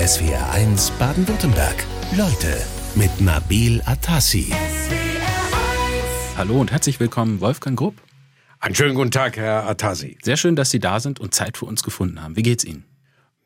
[0.00, 1.84] SWR1 Baden-Württemberg.
[2.16, 2.56] Leute
[2.94, 4.50] mit Nabil Atassi.
[6.38, 7.96] Hallo und herzlich willkommen, Wolfgang Grupp.
[8.60, 10.16] Einen schönen guten Tag, Herr Atasi.
[10.22, 12.34] Sehr schön, dass Sie da sind und Zeit für uns gefunden haben.
[12.34, 12.89] Wie geht's Ihnen?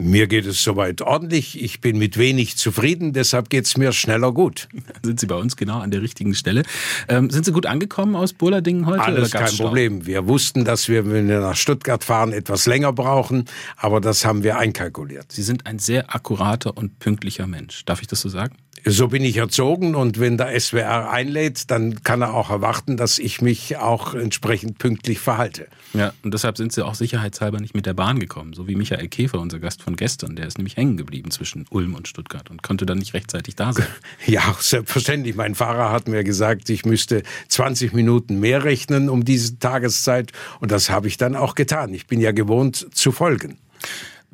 [0.02, 1.62] Mir geht es soweit ordentlich.
[1.62, 4.68] Ich bin mit wenig zufrieden, deshalb geht es mir schneller gut.
[5.04, 6.64] Sind Sie bei uns genau an der richtigen Stelle?
[7.08, 9.02] Ähm, sind Sie gut angekommen aus Burladingen heute?
[9.02, 9.66] Alles kein Stau?
[9.66, 10.04] Problem.
[10.04, 13.44] Wir wussten, dass wir, wenn wir nach Stuttgart fahren, etwas länger brauchen,
[13.76, 15.30] aber das haben wir einkalkuliert.
[15.30, 17.84] Sie sind ein sehr akkurater und pünktlicher Mensch.
[17.84, 18.56] Darf ich das so sagen?
[18.86, 23.18] So bin ich erzogen und wenn der SWR einlädt, dann kann er auch erwarten, dass
[23.18, 25.68] ich mich auch entsprechend pünktlich verhalte.
[25.94, 29.08] Ja, und deshalb sind Sie auch sicherheitshalber nicht mit der Bahn gekommen, so wie Michael
[29.08, 30.34] Käfer, unser Gast von gestern.
[30.34, 33.72] Der ist nämlich hängen geblieben zwischen Ulm und Stuttgart und konnte dann nicht rechtzeitig da
[33.72, 33.86] sein.
[34.26, 35.36] Ja, selbstverständlich.
[35.36, 40.72] Mein Fahrer hat mir gesagt, ich müsste 20 Minuten mehr rechnen um diese Tageszeit und
[40.72, 41.92] das habe ich dann auch getan.
[41.92, 43.58] Ich bin ja gewohnt zu folgen.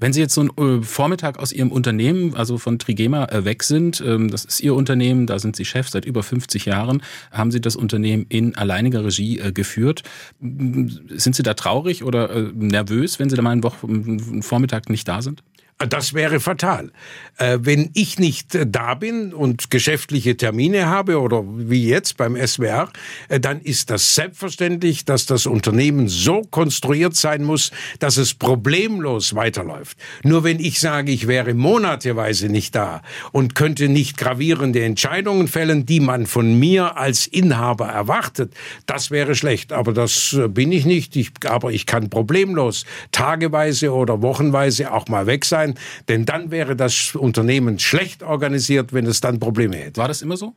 [0.00, 3.62] Wenn Sie jetzt so einen äh, Vormittag aus Ihrem Unternehmen, also von Trigema, äh, weg
[3.62, 7.50] sind, ähm, das ist Ihr Unternehmen, da sind Sie Chef seit über 50 Jahren, haben
[7.50, 10.02] Sie das Unternehmen in alleiniger Regie äh, geführt.
[10.40, 15.42] Sind Sie da traurig oder nervös, wenn Sie da mal einen Vormittag nicht da sind?
[15.88, 16.92] Das wäre fatal.
[17.38, 22.36] Äh, wenn ich nicht äh, da bin und geschäftliche Termine habe oder wie jetzt beim
[22.36, 22.90] SWR,
[23.30, 29.34] äh, dann ist das selbstverständlich, dass das Unternehmen so konstruiert sein muss, dass es problemlos
[29.34, 29.96] weiterläuft.
[30.22, 33.00] Nur wenn ich sage, ich wäre monateweise nicht da
[33.32, 38.52] und könnte nicht gravierende Entscheidungen fällen, die man von mir als Inhaber erwartet,
[38.84, 39.72] das wäre schlecht.
[39.72, 41.16] Aber das bin ich nicht.
[41.16, 45.69] Ich, aber ich kann problemlos tageweise oder wochenweise auch mal weg sein
[46.08, 50.00] denn dann wäre das Unternehmen schlecht organisiert, wenn es dann Probleme hätte.
[50.00, 50.54] War das immer so?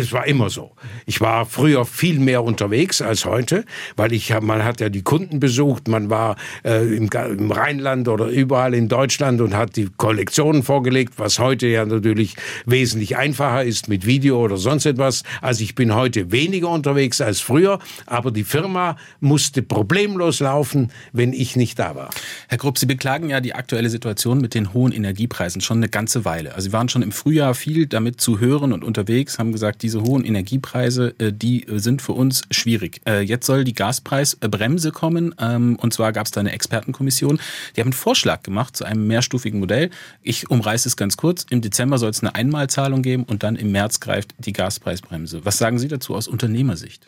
[0.00, 0.72] Es war immer so.
[1.04, 3.64] Ich war früher viel mehr unterwegs als heute,
[3.96, 8.26] weil ich man hat ja die Kunden besucht, man war äh, im, im, Rheinland oder
[8.26, 13.88] überall in Deutschland und hat die Kollektionen vorgelegt, was heute ja natürlich wesentlich einfacher ist
[13.88, 15.22] mit Video oder sonst etwas.
[15.42, 21.32] Also ich bin heute weniger unterwegs als früher, aber die Firma musste problemlos laufen, wenn
[21.34, 22.10] ich nicht da war.
[22.48, 26.24] Herr Grupp, Sie beklagen ja die aktuelle Situation mit den hohen Energiepreisen schon eine ganze
[26.24, 26.54] Weile.
[26.54, 30.02] Also Sie waren schon im Frühjahr viel damit zu hören und unterwegs, haben gesagt, diese
[30.02, 33.00] hohen Energiepreise, äh, die äh, sind für uns schwierig.
[33.06, 37.40] Äh, jetzt soll die Gaspreisbremse kommen ähm, und zwar gab es da eine Expertenkommission,
[37.74, 39.90] die haben einen Vorschlag gemacht zu einem mehrstufigen Modell.
[40.22, 41.44] Ich umreiße es ganz kurz.
[41.50, 45.44] Im Dezember soll es eine Einmalzahlung geben und dann im März greift die Gaspreisbremse.
[45.44, 47.06] Was sagen Sie dazu aus Unternehmersicht?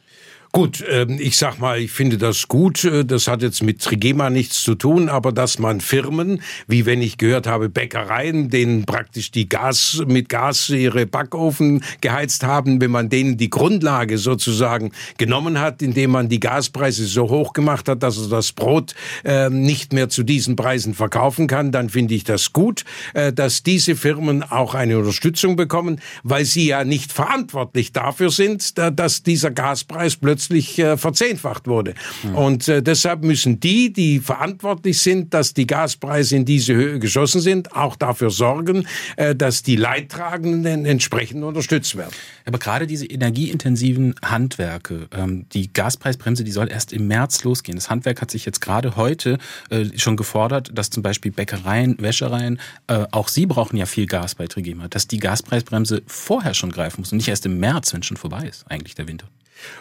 [0.54, 2.84] Gut, ähm, ich sag mal, ich finde das gut.
[2.84, 7.00] Äh, das hat jetzt mit Trigema nichts zu tun, aber dass man Firmen, wie wenn
[7.00, 12.90] ich gehört habe, Bäckereien, denen praktisch die Gas mit Gas ihre Backofen geheizt haben, wenn
[12.90, 18.02] man denen die Grundlage sozusagen genommen hat, indem man die Gaspreise so hoch gemacht hat,
[18.02, 22.24] dass er das Brot äh, nicht mehr zu diesen Preisen verkaufen kann, dann finde ich
[22.24, 22.84] das gut,
[23.14, 28.76] äh, dass diese Firmen auch eine Unterstützung bekommen, weil sie ja nicht verantwortlich dafür sind,
[28.76, 31.94] dass dieser Gaspreis plötzlich plötzlich äh, verzehnfacht wurde.
[32.22, 32.34] Mhm.
[32.34, 37.40] Und äh, deshalb müssen die, die verantwortlich sind, dass die Gaspreise in diese Höhe geschossen
[37.40, 38.86] sind, auch dafür sorgen,
[39.16, 42.12] äh, dass die Leidtragenden entsprechend unterstützt werden.
[42.44, 47.76] Aber gerade diese energieintensiven Handwerke, ähm, die Gaspreisbremse, die soll erst im März losgehen.
[47.76, 49.38] Das Handwerk hat sich jetzt gerade heute
[49.70, 52.58] äh, schon gefordert, dass zum Beispiel Bäckereien, Wäschereien,
[52.88, 57.00] äh, auch sie brauchen ja viel Gas bei Trigema, dass die Gaspreisbremse vorher schon greifen
[57.00, 59.28] muss und nicht erst im März, wenn schon vorbei ist, eigentlich der Winter.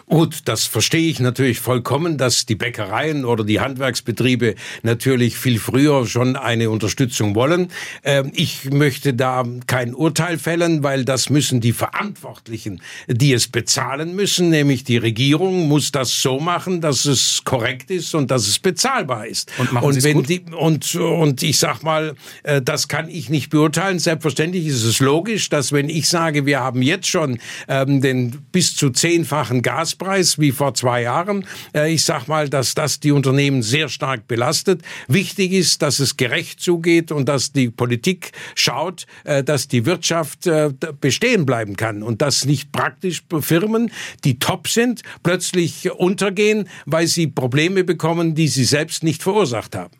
[0.06, 6.06] Gut, das verstehe ich natürlich vollkommen, dass die Bäckereien oder die Handwerksbetriebe natürlich viel früher
[6.06, 7.68] schon eine Unterstützung wollen.
[8.04, 14.14] Ähm, ich möchte da kein Urteil fällen, weil das müssen die Verantwortlichen, die es bezahlen
[14.14, 18.58] müssen, nämlich die Regierung muss das so machen, dass es korrekt ist und dass es
[18.58, 19.50] bezahlbar ist.
[19.58, 20.28] Und, machen und wenn gut?
[20.28, 23.98] die und und ich sag mal, äh, das kann ich nicht beurteilen.
[23.98, 27.38] Selbstverständlich ist es logisch, dass wenn ich sage, wir haben jetzt schon
[27.68, 31.46] ähm, den bis zu zehnfachen Gaspreis wie vor zwei Jahren.
[31.74, 34.82] Äh, ich sag mal, dass das die Unternehmen sehr stark belastet.
[35.08, 40.46] Wichtig ist, dass es gerecht zugeht und dass die Politik schaut, äh, dass die Wirtschaft
[40.46, 40.70] äh,
[41.00, 43.90] bestehen bleiben kann und dass nicht praktisch Firmen,
[44.24, 49.96] die top sind, plötzlich untergehen, weil sie Probleme bekommen, die sie selbst nicht verursacht haben.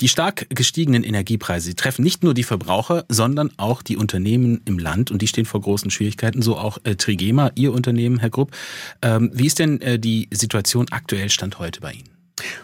[0.00, 5.10] Die stark gestiegenen Energiepreise treffen nicht nur die Verbraucher, sondern auch die Unternehmen im Land
[5.10, 8.52] und die stehen vor großen Schwierigkeiten, so auch äh, Trigema, Ihr Unternehmen, Herr Grupp.
[9.02, 12.19] Ähm, wie ist denn äh, die Situation aktuell Stand heute bei Ihnen?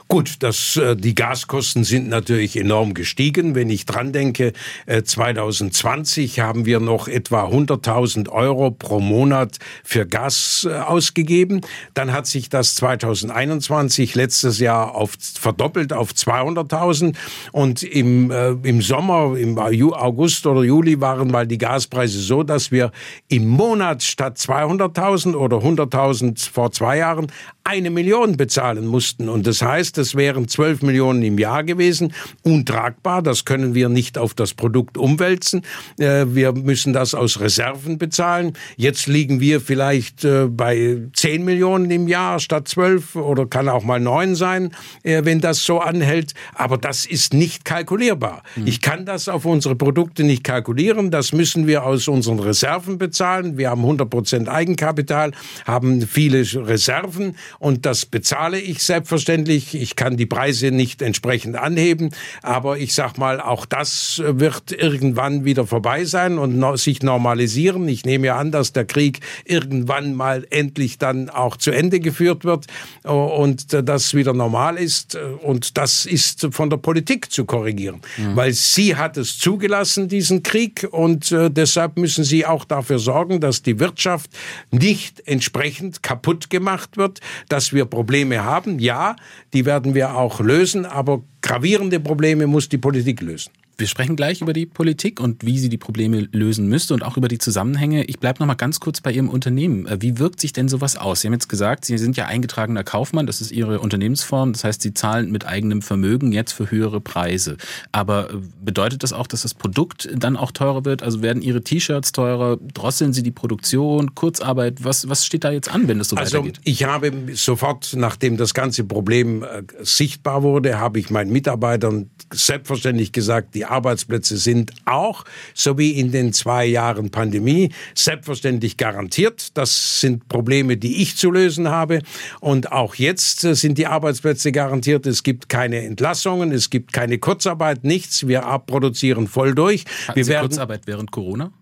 [0.09, 3.57] Gut, das, äh, die Gaskosten sind natürlich enorm gestiegen.
[3.57, 4.53] Wenn ich dran denke,
[4.87, 11.61] 2020 haben wir noch etwa 100.000 Euro pro Monat für Gas ausgegeben.
[11.95, 17.17] Dann hat sich das 2021 letztes Jahr auf, verdoppelt auf 200.000
[17.53, 22.71] und im, äh, im Sommer, im August oder Juli waren mal die Gaspreise so, dass
[22.71, 22.93] wir
[23.29, 27.27] im Monat statt 200.000 oder 100.000 vor zwei Jahren
[27.65, 29.29] eine Million bezahlen mussten.
[29.29, 32.13] Und das heißt, das wären 12 Millionen im Jahr gewesen.
[32.43, 35.63] Untragbar, das können wir nicht auf das Produkt umwälzen.
[35.99, 38.53] Äh, wir müssen das aus Reserven bezahlen.
[38.77, 43.85] Jetzt liegen wir vielleicht äh, bei 10 Millionen im Jahr statt 12 oder kann auch
[43.85, 44.73] mal 9 sein,
[45.03, 46.35] äh, wenn das so anhält.
[46.55, 48.43] Aber das ist nicht kalkulierbar.
[48.57, 48.67] Mhm.
[48.67, 51.11] Ich kann das auf unsere Produkte nicht kalkulieren.
[51.11, 53.59] Das müssen wir aus unseren Reserven bezahlen.
[53.59, 55.33] Wir haben 100 Prozent Eigenkapital,
[55.65, 59.75] haben viele Reserven und das bezahle ich selbstverständlich.
[59.75, 62.11] Ich kann die Preise nicht entsprechend anheben,
[62.43, 67.87] aber ich sag mal, auch das wird irgendwann wieder vorbei sein und sich normalisieren.
[67.89, 72.45] Ich nehme ja an, dass der Krieg irgendwann mal endlich dann auch zu Ende geführt
[72.45, 72.67] wird
[73.05, 78.35] und das wieder normal ist und das ist von der Politik zu korrigieren, mhm.
[78.35, 83.41] weil sie hat es zugelassen, diesen Krieg und äh, deshalb müssen sie auch dafür sorgen,
[83.41, 84.31] dass die Wirtschaft
[84.71, 88.79] nicht entsprechend kaputt gemacht wird, dass wir Probleme haben.
[88.79, 89.17] Ja,
[89.53, 93.51] die werden wir auch lösen, aber gravierende Probleme muss die Politik lösen.
[93.79, 97.19] Wir sprechen gleich über die Politik und wie sie die Probleme lösen müsste und auch
[97.19, 98.05] über die Zusammenhänge.
[98.05, 99.87] Ich bleibe noch mal ganz kurz bei Ihrem Unternehmen.
[99.87, 101.21] Äh, wie wirkt sich denn sowas aus?
[101.21, 104.55] Sie haben jetzt gesagt, Sie sind ja eingetragener Kaufmann, das ist Ihre Unternehmensform.
[104.55, 107.59] Das heißt, Sie zahlen mit eigenem Vermögen jetzt für höhere Preise.
[107.93, 111.03] Aber äh, bedeutet das auch, dass das Produkt dann auch teurer wird?
[111.03, 112.57] Also werden Ihre T-Shirts teurer?
[112.73, 114.15] Drosseln Sie die Produktion?
[114.15, 114.85] Kurzarbeit?
[114.85, 116.61] Was, was steht da jetzt an, wenn es so also, weitergeht?
[116.65, 123.13] Ich habe sofort, nachdem das ganze Problem äh, sichtbar wurde, habe ich meinen Mitarbeitern selbstverständlich
[123.13, 125.25] gesagt, die Arbeitsplätze sind auch,
[125.55, 129.57] so wie in den zwei Jahren Pandemie, selbstverständlich garantiert.
[129.57, 132.01] Das sind Probleme, die ich zu lösen habe.
[132.41, 135.07] Und auch jetzt äh, sind die Arbeitsplätze garantiert.
[135.07, 138.27] Es gibt keine Entlassungen, es gibt keine Kurzarbeit, nichts.
[138.27, 139.85] Wir produzieren voll durch.
[140.07, 141.53] Hatten Wir Sie werden Kurzarbeit während Corona?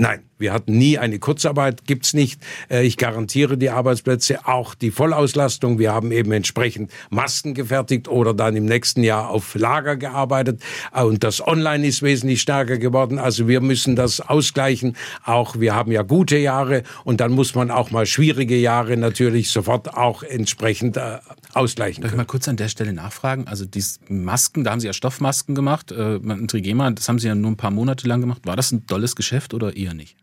[0.00, 2.40] Nein, wir hatten nie eine Kurzarbeit, gibt's nicht.
[2.70, 5.80] Äh, ich garantiere die Arbeitsplätze, auch die Vollauslastung.
[5.80, 10.62] Wir haben eben entsprechend Masken gefertigt oder dann im nächsten Jahr auf Lager gearbeitet.
[10.94, 13.18] Äh, und das Online ist wesentlich stärker geworden.
[13.18, 14.96] Also wir müssen das ausgleichen.
[15.24, 19.50] Auch wir haben ja gute Jahre und dann muss man auch mal schwierige Jahre natürlich
[19.50, 21.18] sofort auch entsprechend äh,
[21.54, 22.02] ausgleichen.
[22.02, 23.48] Darf ich mal kurz an der Stelle nachfragen?
[23.48, 25.90] Also die Masken, da haben Sie ja Stoffmasken gemacht.
[25.90, 28.42] Äh, Trigema, das haben Sie ja nur ein paar Monate lang gemacht.
[28.44, 30.16] War das ein tolles Geschäft oder eher nicht?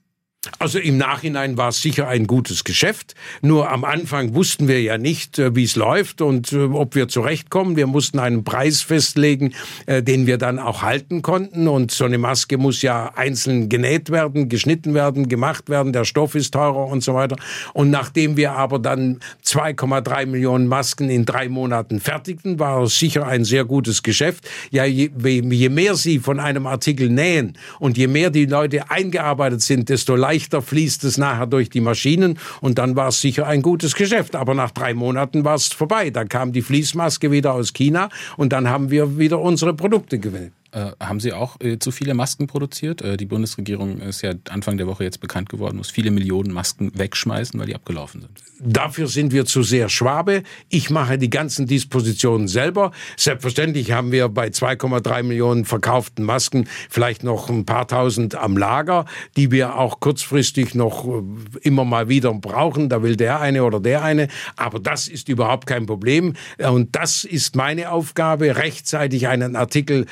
[0.59, 3.15] Also im Nachhinein war es sicher ein gutes Geschäft.
[3.42, 7.07] Nur am Anfang wussten wir ja nicht, äh, wie es läuft und äh, ob wir
[7.07, 7.75] zurechtkommen.
[7.75, 9.53] Wir mussten einen Preis festlegen,
[9.86, 11.68] äh, den wir dann auch halten konnten.
[11.68, 15.94] Und so eine Maske muss ja einzeln genäht werden, geschnitten werden, gemacht werden.
[15.94, 17.36] Der Stoff ist teurer und so weiter.
[17.74, 23.27] Und nachdem wir aber dann 2,3 Millionen Masken in drei Monaten fertigten, war es sicher
[23.27, 24.48] ein sehr gutes Geschäft.
[24.71, 29.62] Ja, je, je mehr Sie von einem Artikel nähen und je mehr die Leute eingearbeitet
[29.62, 33.47] sind, desto leichter leichter fließt es nachher durch die Maschinen und dann war es sicher
[33.47, 34.35] ein gutes Geschäft.
[34.35, 36.09] Aber nach drei Monaten war es vorbei.
[36.09, 40.51] Dann kam die Fließmaske wieder aus China und dann haben wir wieder unsere Produkte gewählt.
[40.75, 43.01] Äh, haben Sie auch äh, zu viele Masken produziert?
[43.01, 46.92] Äh, die Bundesregierung ist ja Anfang der Woche jetzt bekannt geworden, muss viele Millionen Masken
[46.94, 48.44] wegschmeißen, weil die abgelaufen sind.
[48.60, 50.44] Dafür sind wir zu sehr Schwabe.
[50.68, 52.92] Ich mache die ganzen Dispositionen selber.
[53.16, 59.06] Selbstverständlich haben wir bei 2,3 Millionen verkauften Masken vielleicht noch ein paar tausend am Lager,
[59.38, 61.22] die wir auch kurzfristig noch äh,
[61.62, 62.89] immer mal wieder brauchen.
[62.89, 64.27] Da will der eine oder der eine.
[64.58, 66.34] Aber das ist überhaupt kein Problem.
[66.58, 70.05] Und das ist meine Aufgabe, rechtzeitig einen Artikel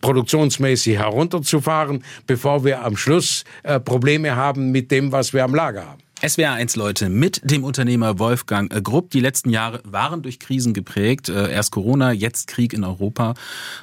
[0.00, 5.86] produktionsmäßig herunterzufahren, bevor wir am Schluss äh, Probleme haben mit dem, was wir am Lager
[5.86, 6.02] haben.
[6.26, 9.10] SWR 1 Leute mit dem Unternehmer Wolfgang äh, Grupp.
[9.10, 11.28] Die letzten Jahre waren durch Krisen geprägt.
[11.28, 13.34] Äh, erst Corona, jetzt Krieg in Europa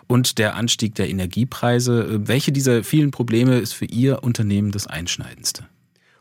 [0.07, 2.01] und der Anstieg der Energiepreise.
[2.03, 5.65] Äh, welche dieser vielen Probleme ist für Ihr Unternehmen das einschneidendste?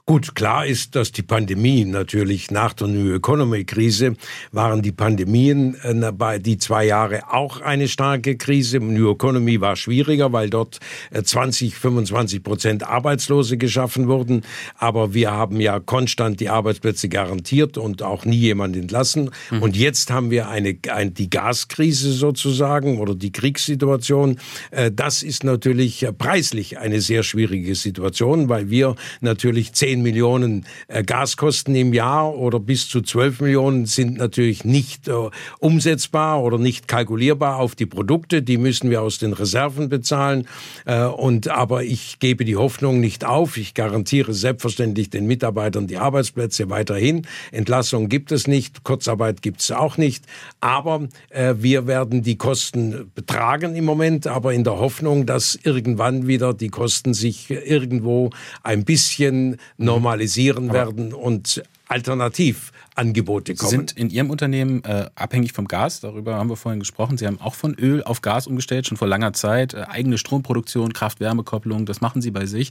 [0.07, 4.17] Gut, klar ist, dass die Pandemie natürlich nach der New Economy Krise
[4.53, 8.81] waren die Pandemien äh, bei die zwei Jahre auch eine starke Krise.
[8.81, 10.79] New Economy war schwieriger, weil dort
[11.11, 14.43] äh, 20, 25 Prozent Arbeitslose geschaffen wurden.
[14.77, 19.31] Aber wir haben ja konstant die Arbeitsplätze garantiert und auch nie jemand entlassen.
[19.51, 19.63] Mhm.
[19.63, 24.37] Und jetzt haben wir eine, eine, die Gaskrise sozusagen oder die Kriegssituation.
[24.71, 30.67] Äh, das ist natürlich preislich eine sehr schwierige Situation, weil wir natürlich zehn 10 Millionen
[30.89, 35.13] äh, Gaskosten im Jahr oder bis zu 12 Millionen sind natürlich nicht äh,
[35.61, 38.43] umsetzbar oder nicht kalkulierbar auf die Produkte.
[38.43, 40.49] Die müssen wir aus den Reserven bezahlen.
[40.85, 43.57] Äh, und aber ich gebe die Hoffnung nicht auf.
[43.57, 47.27] Ich garantiere selbstverständlich den Mitarbeitern die Arbeitsplätze weiterhin.
[47.53, 50.25] Entlassung gibt es nicht, Kurzarbeit gibt es auch nicht.
[50.61, 51.09] Aber
[51.57, 56.69] wir werden die Kosten betragen im Moment, aber in der Hoffnung, dass irgendwann wieder die
[56.69, 58.31] Kosten sich irgendwo
[58.63, 63.71] ein bisschen normalisieren aber werden und Alternativangebote kommen.
[63.71, 67.19] Sie sind in Ihrem Unternehmen äh, abhängig vom Gas, darüber haben wir vorhin gesprochen.
[67.19, 69.75] Sie haben auch von Öl auf Gas umgestellt, schon vor langer Zeit.
[69.75, 72.71] Äh, eigene Stromproduktion, Kraft-Wärme-Kopplung, das machen Sie bei sich.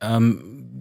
[0.00, 0.73] Ähm,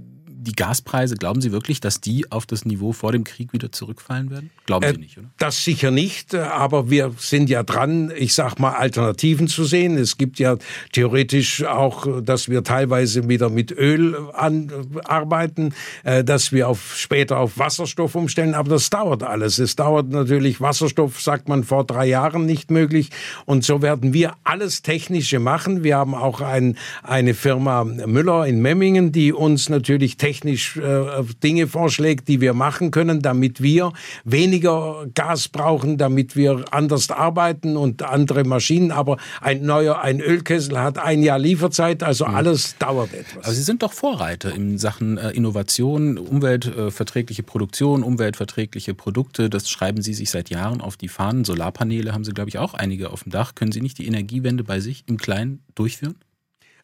[0.43, 4.29] die Gaspreise, glauben Sie wirklich, dass die auf das Niveau vor dem Krieg wieder zurückfallen
[4.29, 4.49] werden?
[4.65, 5.29] Glauben Sie äh, nicht, oder?
[5.37, 9.97] Das sicher nicht, aber wir sind ja dran, ich sag mal, Alternativen zu sehen.
[9.97, 10.57] Es gibt ja
[10.91, 14.71] theoretisch auch, dass wir teilweise wieder mit Öl an,
[15.05, 15.73] arbeiten,
[16.03, 19.59] äh, dass wir auf, später auf Wasserstoff umstellen, aber das dauert alles.
[19.59, 23.09] Es dauert natürlich, Wasserstoff sagt man vor drei Jahren nicht möglich
[23.45, 25.83] und so werden wir alles Technische machen.
[25.83, 31.23] Wir haben auch ein, eine Firma Müller in Memmingen, die uns natürlich technisch technisch äh,
[31.43, 37.77] Dinge vorschlägt, die wir machen können, damit wir weniger Gas brauchen, damit wir anders arbeiten
[37.77, 38.91] und andere Maschinen.
[38.91, 42.35] Aber ein neuer, ein Ölkessel hat ein Jahr Lieferzeit, also mhm.
[42.35, 43.45] alles dauert etwas.
[43.45, 49.51] Aber Sie sind doch Vorreiter in Sachen äh, Innovation, umweltverträgliche Produktion, umweltverträgliche Produkte.
[49.51, 51.45] Das schreiben Sie sich seit Jahren auf die Fahnen.
[51.45, 53.53] Solarpaneele haben Sie, glaube ich, auch einige auf dem Dach.
[53.53, 56.15] Können Sie nicht die Energiewende bei sich im Kleinen durchführen?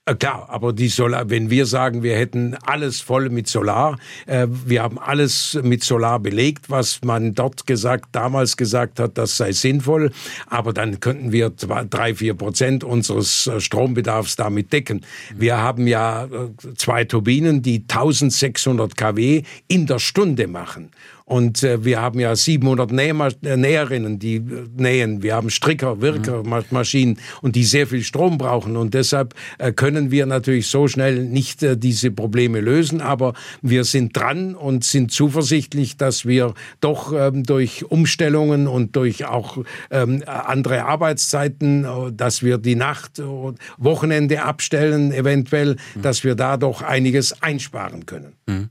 [0.10, 4.48] Äh, klar, aber die Solar, wenn wir sagen, wir hätten alles voll mit Solar, äh,
[4.50, 9.52] wir haben alles mit Solar belegt, was man dort gesagt, damals gesagt hat, das sei
[9.52, 10.12] sinnvoll,
[10.48, 15.06] aber dann könnten wir zwei, drei, vier Prozent unseres äh, Strombedarfs damit decken.
[15.36, 16.30] Wir haben ja äh,
[16.76, 20.90] zwei Turbinen, die 1600 kW in der Stunde machen.
[21.30, 25.22] Und äh, wir haben ja 700 Näher, äh, Näherinnen, die äh, nähen.
[25.22, 27.38] Wir haben Stricker, Wirkermaschinen mhm.
[27.42, 28.76] und die sehr viel Strom brauchen.
[28.76, 33.00] Und deshalb äh, können wir natürlich so schnell nicht äh, diese Probleme lösen.
[33.00, 39.26] Aber wir sind dran und sind zuversichtlich, dass wir doch ähm, durch Umstellungen und durch
[39.26, 39.60] auch
[39.92, 46.02] ähm, andere Arbeitszeiten, äh, dass wir die Nacht, und Wochenende abstellen, eventuell, mhm.
[46.02, 48.34] dass wir da doch einiges einsparen können.
[48.48, 48.70] Mhm.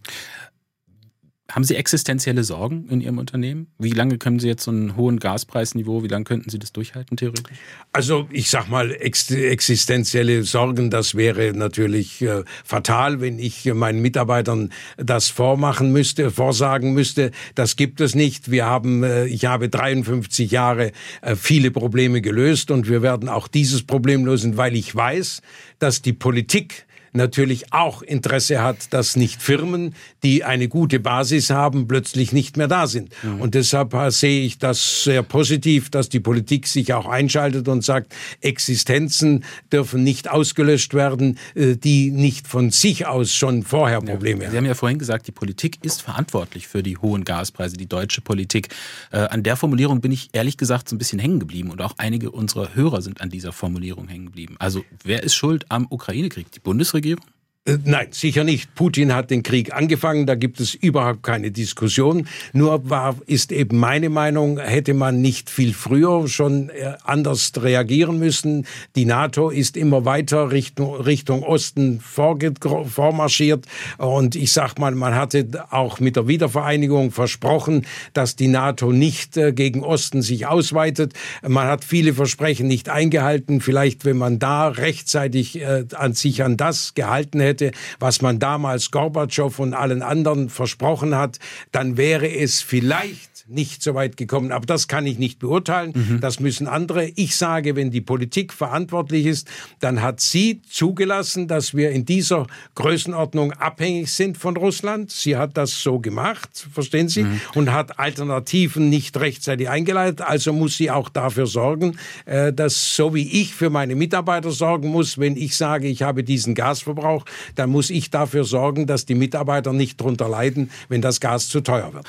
[1.50, 3.69] Haben Sie existenzielle Sorgen in Ihrem Unternehmen?
[3.78, 7.17] Wie lange können Sie jetzt so einen hohen Gaspreisniveau, wie lange könnten Sie das durchhalten
[7.17, 7.57] theoretisch?
[7.90, 14.02] Also ich sag mal, ex existenzielle Sorgen, das wäre natürlich äh, fatal, wenn ich meinen
[14.02, 17.31] Mitarbeitern das vormachen müsste, vorsagen müsste.
[17.55, 18.50] Das gibt es nicht.
[18.50, 23.49] Wir haben, äh, ich habe 53 Jahre äh, viele Probleme gelöst und wir werden auch
[23.49, 25.40] dieses Problem lösen, weil ich weiß,
[25.78, 31.88] dass die Politik natürlich auch Interesse hat, dass nicht Firmen, die eine gute Basis haben,
[31.88, 33.11] plötzlich nicht mehr da sind.
[33.23, 33.41] Mhm.
[33.41, 38.15] Und deshalb sehe ich das sehr positiv, dass die Politik sich auch einschaltet und sagt,
[38.41, 44.47] Existenzen dürfen nicht ausgelöscht werden, äh, die nicht von sich aus schon vorher Probleme ja.
[44.47, 44.53] haben.
[44.53, 48.21] Sie haben ja vorhin gesagt, die Politik ist verantwortlich für die hohen Gaspreise, die deutsche
[48.21, 48.69] Politik.
[49.11, 51.95] Äh, an der Formulierung bin ich ehrlich gesagt so ein bisschen hängen geblieben und auch
[51.99, 54.57] einige unserer Hörer sind an dieser Formulierung hängen geblieben.
[54.59, 56.53] Also wer ist schuld am Ukraine-Krieg?
[56.53, 56.98] Die Bundesregierung?
[56.99, 57.38] Regierung?
[57.68, 58.75] Äh, nein, sicher nicht.
[58.75, 62.26] Putin hat den Krieg angefangen, da gibt es überhaupt keine Diskussion.
[62.52, 68.18] Nur war, ist eben meine Meinung, hätte man nicht viel früher schon äh, anders reagieren
[68.18, 68.66] müssen.
[68.96, 73.66] Die NATO ist immer weiter Richtung, Richtung Osten vormarschiert.
[73.98, 79.37] Und ich sag mal, man hatte auch mit der Wiedervereinigung versprochen, dass die NATO nicht
[79.37, 81.12] äh, gegen Osten sich ausweitet.
[81.46, 83.60] Man hat viele Versprechen nicht eingehalten.
[83.60, 85.60] Vielleicht, wenn man da rechtzeitig
[85.94, 91.15] an sich an das gehalten hätte, hätte, was man damals Gorbatschow und allen anderen versprochen
[91.15, 91.38] hat,
[91.73, 94.52] dann wäre es vielleicht nicht so weit gekommen.
[94.52, 95.93] Aber das kann ich nicht beurteilen.
[95.95, 96.21] Mhm.
[96.21, 97.07] Das müssen andere.
[97.17, 99.49] Ich sage, wenn die Politik verantwortlich ist,
[99.81, 105.11] dann hat sie zugelassen, dass wir in dieser Größenordnung abhängig sind von Russland.
[105.11, 107.40] Sie hat das so gemacht, verstehen Sie, mhm.
[107.55, 110.21] und hat Alternativen nicht rechtzeitig eingeleitet.
[110.21, 114.88] Also muss sie auch dafür sorgen, äh, dass so wie ich für meine Mitarbeiter sorgen
[114.88, 117.25] muss, wenn ich sage, ich habe diesen Gasverbrauch,
[117.55, 121.61] dann muss ich dafür sorgen, dass die Mitarbeiter nicht drunter leiden, wenn das Gas zu
[121.61, 122.07] teuer wird.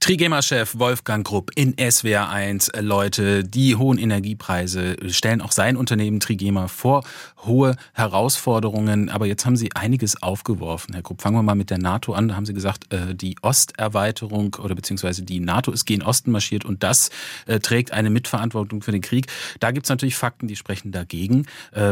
[0.00, 2.74] Trigema-Chef Wolfgang Grupp in SWR1.
[2.74, 7.04] Äh, Leute, die hohen Energiepreise stellen auch sein Unternehmen Trigema vor
[7.44, 9.10] hohe Herausforderungen.
[9.10, 11.20] Aber jetzt haben Sie einiges aufgeworfen, Herr Grupp.
[11.20, 12.28] Fangen wir mal mit der NATO an.
[12.28, 16.64] Da haben Sie gesagt, äh, die Osterweiterung oder beziehungsweise die NATO ist gen Osten marschiert
[16.64, 17.10] und das
[17.46, 19.26] äh, trägt eine Mitverantwortung für den Krieg.
[19.60, 21.46] Da gibt es natürlich Fakten, die sprechen dagegen.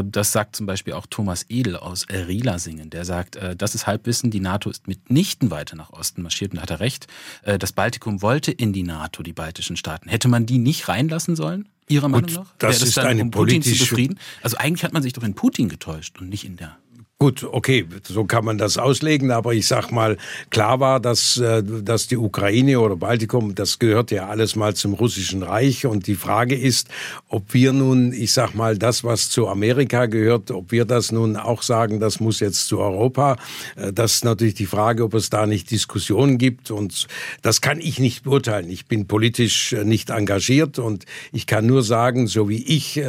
[0.04, 2.78] Das sagt zum Beispiel auch Thomas Edel aus Rielasing.
[2.78, 2.90] bringen.
[2.90, 6.62] Der sagt, äh, das ist Halbwissen, die NATO ist mitnichten weiter nach Osten marschiert und
[6.62, 7.06] hat er recht.
[7.42, 10.08] Äh, das Baltikum wollte in die NATO, die baltischen Staaten.
[10.08, 11.68] Hätte man die nicht reinlassen sollen?
[11.88, 12.46] Ihrer Meinung nach?
[12.58, 13.84] Das, das ist dann, eine um Putin politische...
[13.84, 14.18] zu befrieden?
[14.42, 16.76] Also eigentlich hat man sich doch in Putin getäuscht und nicht in der
[17.20, 20.16] Gut, okay, so kann man das auslegen, aber ich sag mal,
[20.50, 24.94] klar war, dass, äh, dass die Ukraine oder Baltikum, das gehört ja alles mal zum
[24.94, 26.86] russischen Reich und die Frage ist,
[27.26, 31.34] ob wir nun, ich sag mal, das, was zu Amerika gehört, ob wir das nun
[31.34, 33.36] auch sagen, das muss jetzt zu Europa.
[33.74, 37.08] Äh, das ist natürlich die Frage, ob es da nicht Diskussionen gibt und
[37.42, 38.70] das kann ich nicht beurteilen.
[38.70, 43.02] Ich bin politisch äh, nicht engagiert und ich kann nur sagen, so wie ich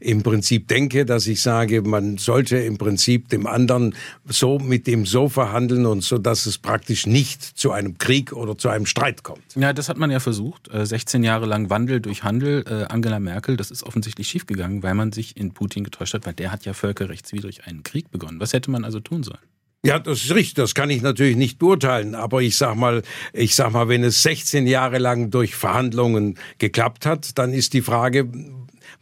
[0.00, 3.94] im Prinzip denke, dass ich sage, man sollte im Prinzip dem anderen
[4.26, 8.58] so mit dem so verhandeln und so, dass es praktisch nicht zu einem Krieg oder
[8.58, 9.42] zu einem Streit kommt.
[9.54, 10.68] Ja, das hat man ja versucht.
[10.72, 12.64] 16 äh, Jahre lang Wandel durch Handel.
[12.68, 16.34] Äh, Angela Merkel, das ist offensichtlich schiefgegangen, weil man sich in Putin getäuscht hat, weil
[16.34, 18.40] der hat ja völkerrechtswidrig einen Krieg begonnen.
[18.40, 19.38] Was hätte man also tun sollen?
[19.84, 20.54] Ja, das ist richtig.
[20.54, 22.14] Das kann ich natürlich nicht beurteilen.
[22.14, 27.04] Aber ich sag mal, ich sag mal, wenn es 16 Jahre lang durch Verhandlungen geklappt
[27.04, 28.28] hat, dann ist die Frage,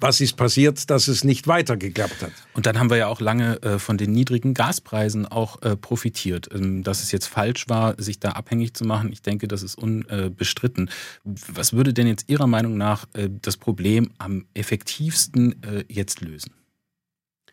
[0.00, 2.32] was ist passiert, dass es nicht weiter geklappt hat.
[2.54, 6.48] Und dann haben wir ja auch lange äh, von den niedrigen Gaspreisen auch äh, profitiert.
[6.52, 9.76] Ähm, dass es jetzt falsch war, sich da abhängig zu machen, ich denke, das ist
[9.76, 10.90] unbestritten.
[11.24, 15.56] Was würde denn jetzt Ihrer Meinung nach äh, das Problem am effektivsten
[15.88, 16.52] jetzt lösen?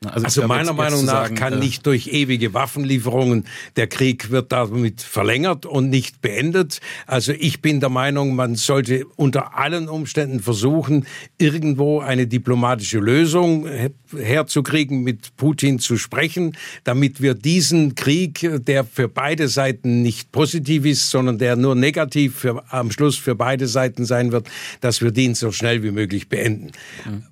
[0.06, 4.52] Also, also meiner Meinung nach sagen, kann äh, nicht durch ewige Waffenlieferungen der Krieg wird
[4.52, 6.82] damit verlängert und nicht beendet.
[7.08, 11.08] Also ich bin der Meinung, man sollte unter allen Umständen versuchen,
[11.40, 13.68] irgendwo eine diplomatische Lösung
[14.16, 20.86] herzukriegen, mit Putin zu sprechen, damit wir diesen Krieg, der für beide Seiten nicht positiv
[20.86, 24.48] ist, sondern der nur negativ für, am Schluss für beide Seiten sein wird,
[24.82, 26.72] dass wir den so schnell wie möglich beenden.
[27.06, 27.24] Mhm.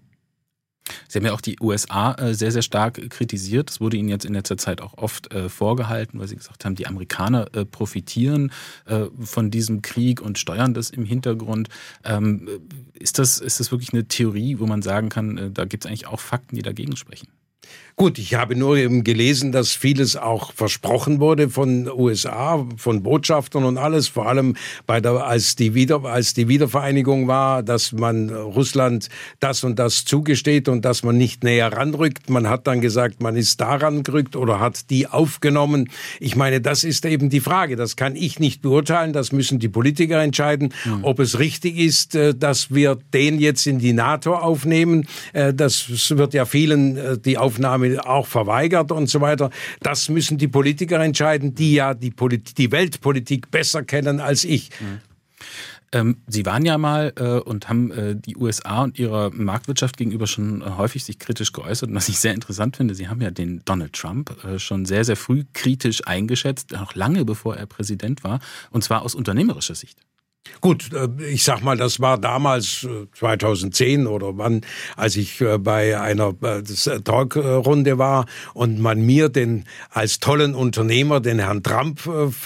[1.07, 3.69] Sie haben ja auch die USA äh, sehr, sehr stark kritisiert.
[3.69, 6.75] Das wurde Ihnen jetzt in letzter Zeit auch oft äh, vorgehalten, weil Sie gesagt haben,
[6.75, 8.51] die Amerikaner äh, profitieren
[9.19, 11.69] von diesem Krieg und steuern das im Hintergrund.
[12.03, 12.47] Ähm,
[12.93, 16.07] ist, das, ist das wirklich eine Theorie, wo man sagen kann, da gibt es eigentlich
[16.07, 17.27] auch Fakten, die dagegen sprechen?
[17.97, 23.63] Gut, ich habe nur eben gelesen, dass vieles auch versprochen wurde von USA, von Botschaftern
[23.63, 28.29] und alles, vor allem bei der, als die Wieder, als die Wiedervereinigung war, dass man
[28.31, 29.07] Russland
[29.39, 32.29] das und das zugesteht und dass man nicht näher ranrückt.
[32.29, 35.89] Man hat dann gesagt, man ist daran gerückt oder hat die aufgenommen.
[36.19, 37.77] Ich meine, das ist eben die Frage.
[37.77, 39.13] Das kann ich nicht beurteilen.
[39.13, 41.05] Das müssen die Politiker entscheiden, mhm.
[41.05, 45.07] ob es richtig ist, äh, dass wir den jetzt in die NATO aufnehmen.
[45.31, 49.49] Äh, das wird ja vielen äh, die Aufnahme auch verweigert und so weiter.
[49.81, 54.69] Das müssen die Politiker entscheiden, die ja die, Polit die Weltpolitik besser kennen als ich.
[54.79, 55.01] Mhm.
[55.91, 60.27] Ähm, Sie waren ja mal äh, und haben äh, die USA und ihrer Marktwirtschaft gegenüber
[60.27, 61.89] schon äh, häufig sich kritisch geäußert.
[61.89, 65.15] Und was ich sehr interessant finde, Sie haben ja den Donald Trump schon sehr, sehr
[65.15, 68.39] früh kritisch eingeschätzt, noch lange bevor er Präsident war,
[68.71, 69.97] und zwar aus unternehmerischer Sicht.
[70.61, 74.61] Gut, äh, ich sag mal, das war damals 2010 äh, oder wann,
[74.95, 76.33] als ich äh, bei einer
[77.03, 82.01] Talkrunde war und man mir den als tollen Unternehmer, den Herrn Trump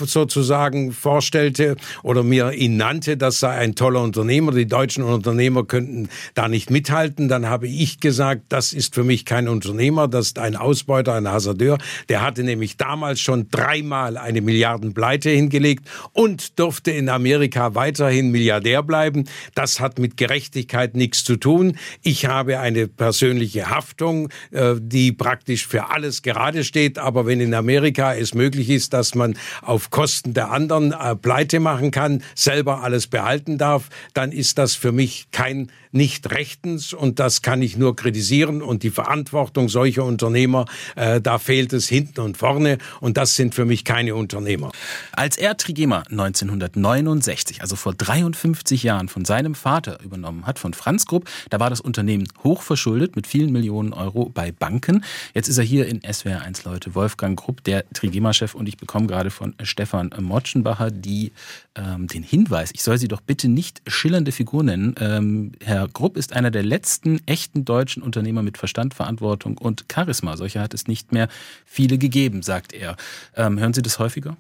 [0.06, 6.10] sozusagen vorstellte oder mir ihn nannte, das sei ein toller Unternehmer, die deutschen Unternehmer könnten
[6.34, 10.40] da nicht mithalten, dann habe ich gesagt, das ist für mich kein Unternehmer, das ist
[10.40, 11.78] ein Ausbeuter, ein Hasardeur.
[12.10, 18.30] Der hatte nämlich damals schon dreimal eine Milliardenpleite hingelegt und durfte in Amerika weiter weiterhin
[18.30, 19.26] Milliardär bleiben.
[19.56, 21.78] Das hat mit Gerechtigkeit nichts zu tun.
[22.04, 27.00] Ich habe eine persönliche Haftung, äh, die praktisch für alles gerade steht.
[27.00, 31.60] Aber wenn in Amerika es möglich ist, dass man auf Kosten der anderen äh, pleite
[31.60, 37.20] machen kann, selber alles behalten darf, dann ist das für mich kein nicht rechtens und
[37.20, 42.22] das kann ich nur kritisieren und die Verantwortung solcher Unternehmer, äh, da fehlt es hinten
[42.22, 44.72] und vorne und das sind für mich keine Unternehmer.
[45.12, 51.06] Als er Trigema 1969, also vor 53 Jahren von seinem Vater übernommen hat, von Franz
[51.06, 55.04] Grupp, da war das Unternehmen hochverschuldet mit vielen Millionen Euro bei Banken.
[55.34, 59.08] Jetzt ist er hier in SWR 1 Leute, Wolfgang Grupp, der Trigema-Chef und ich bekomme
[59.08, 61.32] gerade von Stefan Motschenbacher die,
[61.76, 66.18] ähm, den Hinweis, ich soll sie doch bitte nicht schillernde Figur nennen, ähm, Herr Grupp
[66.18, 70.38] ist einer der letzten echten deutschen Unternehmer mit Verstand, Verantwortung und Charisma.
[70.38, 71.28] Solche hat es nicht mehr
[71.66, 72.98] viele gegeben, sagt er.
[73.36, 74.38] Ähm, hören Sie das häufiger?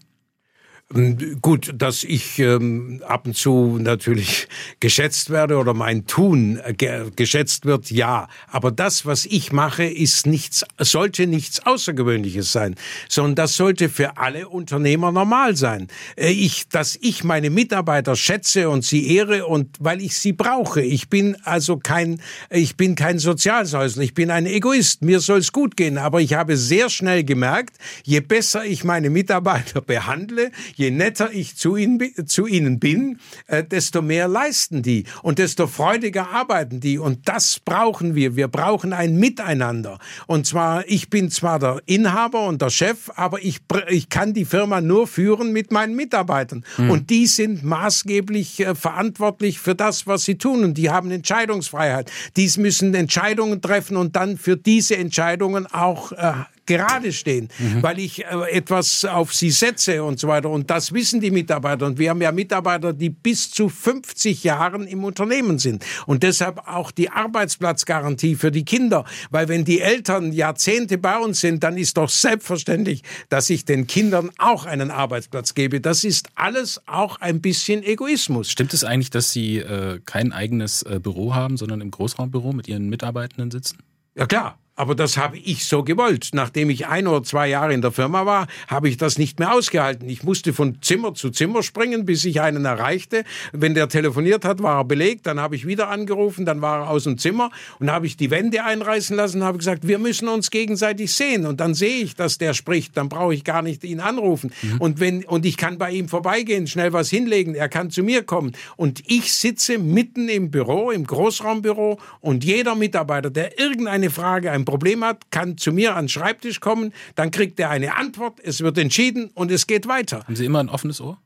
[0.96, 4.48] Ähm, gut, dass ich ähm, ab und zu natürlich
[4.80, 8.28] geschätzt werde oder mein Tun äh, ge geschätzt wird, ja.
[8.48, 12.76] Aber das, was ich mache, ist nichts, sollte nichts Außergewöhnliches sein,
[13.08, 15.90] sondern das sollte für alle Unternehmer normal sein.
[16.16, 20.82] Äh, ich, dass ich meine Mitarbeiter schätze und sie ehre und weil ich sie brauche.
[20.82, 25.04] Ich bin also kein, ich bin kein Sozialsäusler, ich bin ein Egoist.
[25.04, 29.12] Mir soll es gut gehen, aber ich habe sehr schnell gemerkt, je besser ich meine
[29.12, 35.04] Mitarbeiter behandle, je netter ich zu ihnen, zu ihnen bin, äh, desto mehr leisten die
[35.22, 36.98] und desto freudiger arbeiten die.
[36.98, 38.38] Und das brauchen wir.
[38.38, 40.00] Wir brauchen ein Miteinander.
[40.26, 44.46] Und zwar, ich bin zwar der Inhaber und der Chef, aber ich, ich kann die
[44.46, 46.64] Firma nur führen mit meinen Mitarbeitern.
[46.78, 46.90] Mhm.
[46.90, 50.64] Und die sind maßgeblich äh, verantwortlich für das, was sie tun.
[50.64, 52.10] Und die haben Entscheidungsfreiheit.
[52.38, 56.34] Die müssen Entscheidungen treffen und dann für diese Entscheidungen auch äh,
[56.70, 57.82] gerade stehen, mhm.
[57.84, 60.50] weil ich äh, etwas auf sie setze und so weiter.
[60.50, 61.88] Und das wissen die Mitarbeiter.
[61.88, 65.84] Und wir haben ja Mitarbeiter, die bis zu 50 Jahren im Unternehmen sind.
[66.06, 69.04] Und deshalb auch die Arbeitsplatzgarantie für die Kinder.
[69.32, 73.88] Weil wenn die Eltern Jahrzehnte bei uns sind, dann ist doch selbstverständlich, dass ich den
[73.88, 75.82] Kindern auch einen Arbeitsplatz gebe.
[75.82, 78.52] Das ist alles auch ein bisschen Egoismus.
[78.52, 82.68] Stimmt es eigentlich, dass Sie äh, kein eigenes äh, Büro haben, sondern im Großraumbüro mit
[82.68, 83.80] Ihren Mitarbeitenden sitzen?
[84.16, 86.30] Ja klar, aber das habe ich so gewollt.
[86.32, 89.54] Nachdem ich ein oder zwei Jahre in der Firma war, habe ich das nicht mehr
[89.54, 90.08] ausgehalten.
[90.08, 93.26] Ich musste von Zimmer zu Zimmer springen, bis ich einen erreichte.
[93.52, 95.28] Wenn der telefoniert hat, war er belegt.
[95.28, 98.32] Dann habe ich wieder angerufen, dann war er aus dem Zimmer und habe ich die
[98.32, 101.46] Wände einreißen lassen und habe gesagt, wir müssen uns gegenseitig sehen.
[101.46, 102.96] Und dann sehe ich, dass der spricht.
[102.96, 104.54] Dann brauche ich gar nicht ihn anrufen.
[104.62, 104.78] Mhm.
[104.78, 107.54] Und wenn, und ich kann bei ihm vorbeigehen, schnell was hinlegen.
[107.54, 108.54] Er kann zu mir kommen.
[108.78, 114.69] Und ich sitze mitten im Büro, im Großraumbüro und jeder Mitarbeiter, der irgendeine Frage, ein
[114.70, 118.62] Problem hat, kann zu mir an den Schreibtisch kommen, dann kriegt er eine Antwort, es
[118.62, 120.24] wird entschieden und es geht weiter.
[120.24, 121.20] Haben Sie immer ein offenes Ohr?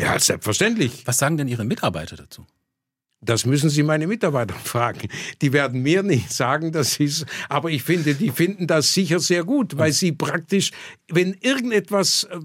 [0.00, 1.06] Ja, selbstverständlich.
[1.06, 2.46] Was sagen denn Ihre Mitarbeiter dazu?
[3.20, 5.08] Das müssen Sie meine Mitarbeiter fragen.
[5.42, 9.44] Die werden mir nicht sagen, dass ist, aber ich finde, die finden das sicher sehr
[9.44, 10.70] gut, weil sie praktisch,
[11.08, 12.38] wenn irgendetwas äh,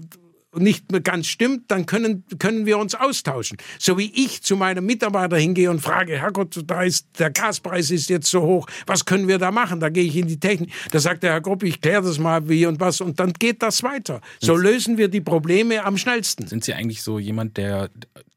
[0.54, 3.56] nicht mehr ganz stimmt, dann können, können wir uns austauschen.
[3.78, 8.10] So wie ich zu meinem Mitarbeiter hingehe und frage, Herrgott, da ist, der Gaspreis ist
[8.10, 9.80] jetzt so hoch, was können wir da machen?
[9.80, 10.70] Da gehe ich in die Technik.
[10.90, 13.62] Da sagt der Herr Grupp, ich kläre das mal wie und was und dann geht
[13.62, 14.20] das weiter.
[14.40, 16.46] So lösen wir die Probleme am schnellsten.
[16.46, 17.90] Sind Sie eigentlich so jemand, der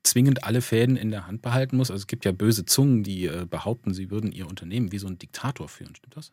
[0.04, 1.92] zwingend alle Fäden in der Hand behalten muss?
[1.92, 5.08] Also es gibt ja böse Zungen, die äh, behaupten, sie würden ihr Unternehmen wie so
[5.08, 5.96] ein Diktator führen.
[5.96, 6.32] Stimmt das?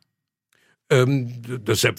[0.92, 1.29] Ähm,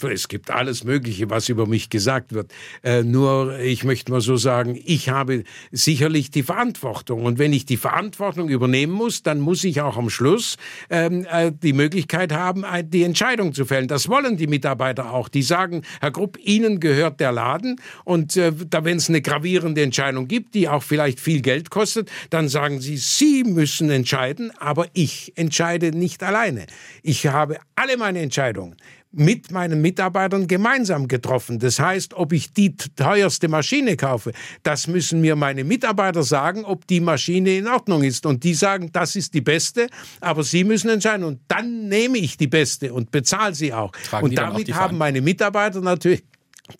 [0.08, 2.52] es gibt alles Mögliche, was über mich gesagt wird.
[2.84, 5.42] Äh, nur, ich möchte mal so sagen, ich habe
[5.72, 7.24] sicherlich die Verantwortung.
[7.24, 10.56] Und wenn ich die Verantwortung übernehmen muss, dann muss ich auch am Schluss
[10.90, 13.88] ähm, äh, die Möglichkeit haben, äh, die Entscheidung zu fällen.
[13.88, 15.28] Das wollen die Mitarbeiter auch.
[15.28, 17.80] Die sagen, Herr Grupp, Ihnen gehört der Laden.
[18.04, 22.12] Und äh, da, wenn es eine gravierende Entscheidung gibt, die auch vielleicht viel Geld kostet,
[22.30, 26.66] dann sagen sie, Sie müssen entscheiden, aber ich entscheide nicht alleine.
[27.02, 28.76] Ich habe alle meine Entscheidungen
[29.16, 31.58] mit meinen Mitarbeitern gemeinsam getroffen.
[31.58, 36.86] Das heißt, ob ich die teuerste Maschine kaufe, das müssen mir meine Mitarbeiter sagen, ob
[36.86, 38.26] die Maschine in Ordnung ist.
[38.26, 39.86] Und die sagen, das ist die beste,
[40.20, 41.24] aber sie müssen entscheiden.
[41.24, 43.92] Und dann nehme ich die beste und bezahle sie auch.
[43.92, 46.22] Tragen und damit haben meine Mitarbeiter natürlich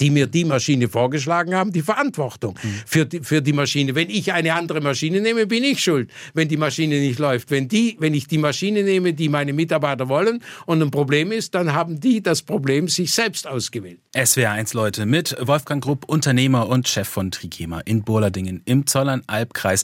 [0.01, 2.69] die mir die Maschine vorgeschlagen haben, die Verantwortung mhm.
[2.87, 3.95] für, die, für die Maschine.
[3.95, 7.51] Wenn ich eine andere Maschine nehme, bin ich schuld, wenn die Maschine nicht läuft.
[7.51, 11.55] Wenn, die, wenn ich die Maschine nehme, die meine Mitarbeiter wollen und ein Problem ist,
[11.55, 13.99] dann haben die das Problem sich selbst ausgewählt.
[14.15, 19.83] SWR1 Leute mit Wolfgang Grupp, Unternehmer und Chef von Trigema in Burladingen im Zollern-Albkreis.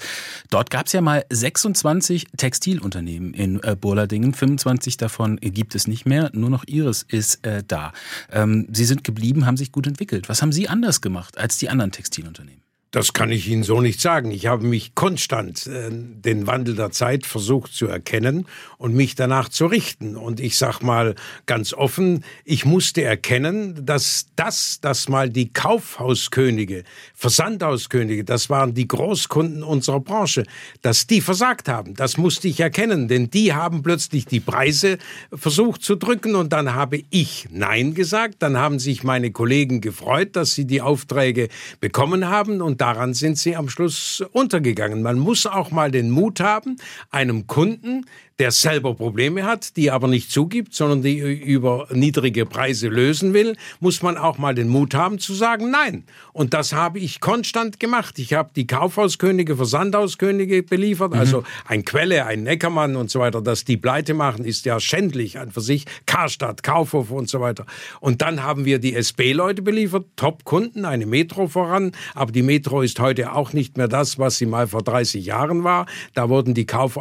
[0.49, 4.33] Dort gab es ja mal 26 Textilunternehmen in äh, Burladingen.
[4.33, 7.93] 25 davon gibt es nicht mehr, nur noch Ihres ist äh, da.
[8.33, 10.29] Ähm, Sie sind geblieben, haben sich gut entwickelt.
[10.29, 12.60] Was haben Sie anders gemacht als die anderen Textilunternehmen?
[12.93, 14.33] Das kann ich Ihnen so nicht sagen.
[14.33, 18.47] Ich habe mich konstant äh, den Wandel der Zeit versucht zu erkennen
[18.79, 20.17] und mich danach zu richten.
[20.17, 21.15] Und ich sag mal
[21.47, 26.83] ganz offen, ich musste erkennen, dass das, dass mal die Kaufhauskönige,
[27.15, 30.43] Versandhauskönige, das waren die Großkunden unserer Branche,
[30.83, 31.95] dass die versagt haben.
[31.95, 34.99] Das musste ich erkennen, denn die haben plötzlich die Preise
[35.33, 38.37] versucht zu drücken und dann habe ich Nein gesagt.
[38.41, 43.39] Dann haben sich meine Kollegen gefreut, dass sie die Aufträge bekommen haben und daran sind
[43.39, 45.03] sie am Schluss untergegangen.
[45.03, 46.77] Man muss auch mal den Mut haben,
[47.11, 48.07] einem Kunden
[48.41, 53.55] der selber Probleme hat, die aber nicht zugibt, sondern die über niedrige Preise lösen will,
[53.81, 56.05] muss man auch mal den Mut haben zu sagen Nein.
[56.33, 58.19] Und das habe ich konstant gemacht.
[58.19, 61.45] Ich habe die Kaufhauskönige, Versandhauskönige beliefert, also mhm.
[61.45, 65.39] also ein Quelle, ein Neckermann und so weiter, dass die pleite machen, ist ja schändlich
[65.39, 65.85] an für sich.
[66.07, 67.67] Karstadt, Kaufhof und so weiter.
[68.01, 71.93] Und dann haben wir die SB-Leute beliefert, Top-Kunden, eine Metro voran.
[72.15, 75.63] Aber die Metro ist heute auch nicht mehr das, was sie mal vor 30 Jahren
[75.63, 75.85] war.
[76.15, 76.99] Da wurden die, Kauf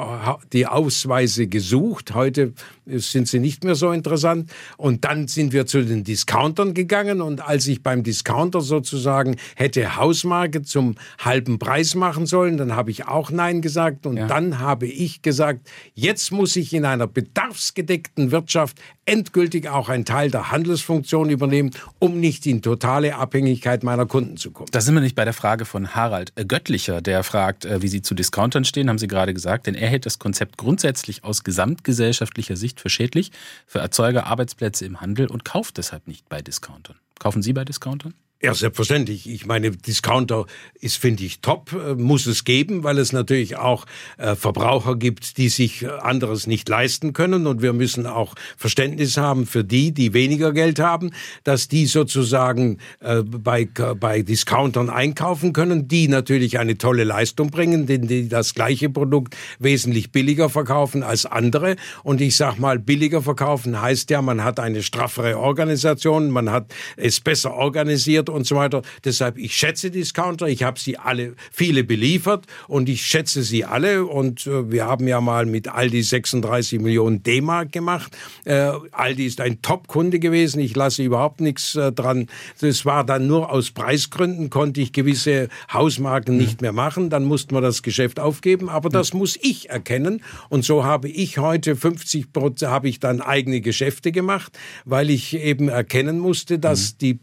[0.51, 2.13] die Ausweise gesucht.
[2.13, 2.53] Heute
[2.85, 4.51] sind sie nicht mehr so interessant.
[4.77, 7.21] Und dann sind wir zu den Discountern gegangen.
[7.21, 12.91] Und als ich beim Discounter sozusagen hätte Hausmarke zum halben Preis machen sollen, dann habe
[12.91, 14.05] ich auch Nein gesagt.
[14.05, 14.27] Und ja.
[14.27, 20.29] dann habe ich gesagt, jetzt muss ich in einer bedarfsgedeckten Wirtschaft endgültig auch einen Teil
[20.29, 24.69] der Handelsfunktion übernehmen, um nicht in totale Abhängigkeit meiner Kunden zu kommen.
[24.71, 28.01] Da sind wir nicht bei der Frage von Harald Göttlicher, der fragt, äh, wie Sie
[28.01, 32.55] zu Discountern stehen, haben Sie gerade gesagt, denn er hält das Konzept grundsätzlich aus gesamtgesellschaftlicher
[32.55, 33.31] Sicht für schädlich,
[33.65, 36.97] für Erzeuger Arbeitsplätze im Handel und kauft deshalb nicht bei Discountern.
[37.19, 38.13] Kaufen Sie bei Discountern?
[38.41, 39.29] Ja, selbstverständlich.
[39.29, 40.45] Ich meine, Discounter
[40.79, 43.85] ist, finde ich, top, äh, muss es geben, weil es natürlich auch
[44.17, 47.47] äh, Verbraucher gibt, die sich anderes nicht leisten können.
[47.47, 51.11] Und wir müssen auch Verständnis haben für die, die weniger Geld haben,
[51.43, 57.87] dass die sozusagen äh, bei, bei Discountern einkaufen können, die natürlich eine tolle Leistung bringen,
[57.87, 61.75] denn die das gleiche Produkt wesentlich billiger verkaufen als andere.
[62.03, 66.73] Und ich sag mal, billiger verkaufen heißt ja, man hat eine straffere Organisation, man hat
[66.95, 68.81] es besser organisiert und so weiter.
[69.03, 74.05] Deshalb, ich schätze Discounter, ich habe sie alle, viele beliefert und ich schätze sie alle
[74.05, 78.17] und äh, wir haben ja mal mit Aldi 36 Millionen D-Mark gemacht.
[78.45, 82.27] Äh, Aldi ist ein Top-Kunde gewesen, ich lasse überhaupt nichts äh, dran.
[82.61, 86.41] Das war dann nur aus Preisgründen, konnte ich gewisse Hausmarken mhm.
[86.41, 89.19] nicht mehr machen, dann musste man das Geschäft aufgeben, aber das mhm.
[89.19, 94.11] muss ich erkennen und so habe ich heute 50 Prozent, habe ich dann eigene Geschäfte
[94.11, 96.97] gemacht, weil ich eben erkennen musste, dass mhm.
[96.99, 97.19] die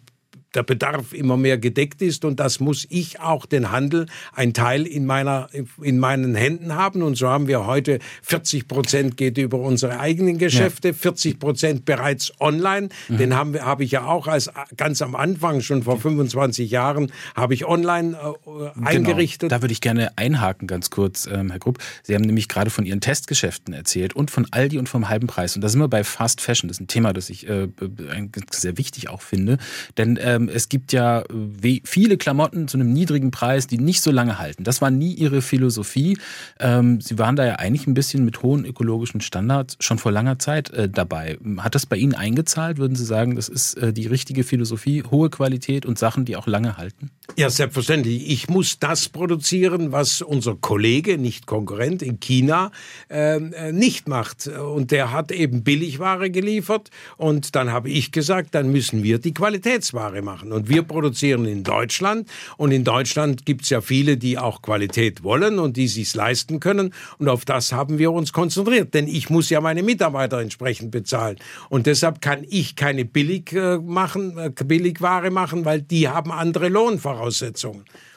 [0.55, 4.87] der Bedarf immer mehr gedeckt ist und das muss ich auch den Handel ein Teil
[4.87, 5.49] in meiner
[5.83, 10.39] in meinen Händen haben und so haben wir heute 40 Prozent geht über unsere eigenen
[10.39, 10.95] Geschäfte, ja.
[10.95, 12.89] 40 Prozent bereits online.
[13.09, 13.19] Mhm.
[13.19, 17.13] Den haben wir habe ich ja auch als ganz am Anfang schon vor 25 Jahren
[17.35, 19.51] habe ich online äh, eingerichtet.
[19.51, 19.59] Genau.
[19.59, 21.79] Da würde ich gerne einhaken ganz kurz, ähm, Herr Grupp.
[22.03, 25.55] Sie haben nämlich gerade von Ihren Testgeschäften erzählt und von Aldi und vom halben Preis
[25.55, 26.69] und da sind wir bei Fast Fashion.
[26.69, 27.69] Das ist ein Thema, das ich äh,
[28.51, 29.59] sehr wichtig auch finde,
[29.99, 34.11] denn ähm, es gibt ja äh, viele Klamotten zu einem niedrigen Preis, die nicht so
[34.11, 34.65] lange halten.
[34.65, 36.19] Das war nie ihre Philosophie.
[36.61, 40.39] Ähm, sie waren da ja eigentlich ein bisschen mit hohen ökologischen Standards schon vor langer
[40.39, 41.39] Zeit äh, dabei.
[41.59, 42.79] Hat das bei Ihnen eingezahlt?
[42.79, 46.47] Würden Sie sagen, das ist äh, die richtige Philosophie, hohe Qualität und Sachen, die auch
[46.47, 47.11] lange halten?
[47.37, 48.31] Ja, selbstverständlich.
[48.31, 52.71] Ich muss das produzieren, was unser Kollege, nicht Konkurrent in China,
[53.11, 54.47] ähm, äh, nicht macht.
[54.47, 56.91] Und der hat eben Billigware geliefert.
[57.17, 60.53] Und dann habe ich gesagt, dann müssen wir die Qualitätsware machen.
[60.53, 62.29] Und wir produzieren in Deutschland.
[62.59, 66.61] Und in Deutschland gibt es ja viele, die auch Qualität wollen und die sich leisten
[66.61, 66.93] können.
[67.19, 68.93] Und auf das haben wir uns konzentriert.
[68.93, 71.37] Denn ich muss ja meine Mitarbeiter entsprechend bezahlen.
[71.71, 76.69] Und deshalb kann ich keine Billig äh, machen, äh, Billigware machen, weil die haben andere
[76.69, 77.73] Lohnverhältnisse.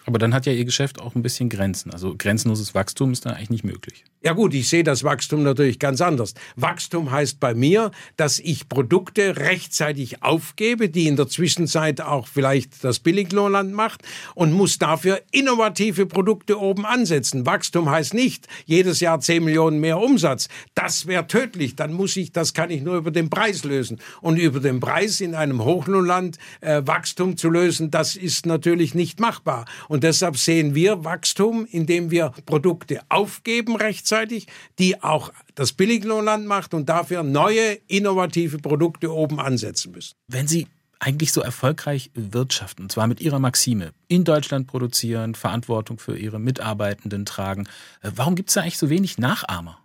[0.09, 1.91] Aber dann hat ja Ihr Geschäft auch ein bisschen Grenzen.
[1.91, 4.05] Also grenzenloses Wachstum ist dann eigentlich nicht möglich.
[4.21, 6.33] Ja gut, ich sehe das Wachstum natürlich ganz anders.
[6.55, 12.83] Wachstum heißt bei mir, dass ich Produkte rechtzeitig aufgebe, die in der Zwischenzeit auch vielleicht
[12.83, 14.01] das Billiglohnland macht
[14.33, 17.45] und muss dafür innovative Produkte oben ansetzen.
[17.45, 20.49] Wachstum heißt nicht jedes Jahr 10 Millionen mehr Umsatz.
[20.73, 21.75] Das wäre tödlich.
[21.75, 23.99] Dann muss ich, das kann ich nur über den Preis lösen.
[24.21, 29.19] Und über den Preis in einem Hochlohnland äh, Wachstum zu lösen, das ist natürlich nicht
[29.19, 29.65] machbar.
[29.87, 36.73] Und deshalb sehen wir Wachstum, indem wir Produkte aufgeben rechtzeitig die auch das Billiglohnland macht
[36.73, 40.13] und dafür neue, innovative Produkte oben ansetzen müssen.
[40.27, 40.67] Wenn Sie
[40.99, 46.39] eigentlich so erfolgreich wirtschaften, und zwar mit Ihrer Maxime, in Deutschland produzieren, Verantwortung für Ihre
[46.39, 47.67] Mitarbeitenden tragen,
[48.01, 49.79] äh, warum gibt es da eigentlich so wenig Nachahmer?